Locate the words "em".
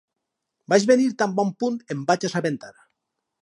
1.97-2.01